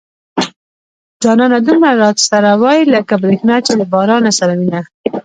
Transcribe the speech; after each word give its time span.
جانانه 1.21 1.59
دومره 1.67 1.95
را 2.01 2.09
سره 2.29 2.51
واي 2.61 2.81
لکه 2.93 3.15
بريښنا 3.21 3.57
چې 3.65 3.73
د 3.79 3.81
بارانه 3.93 4.31
سره 4.39 4.53
وينه 4.59 4.81